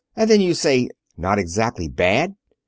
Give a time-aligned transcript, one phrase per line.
[0.15, 2.33] And then you say, 'Not exactly bad'!"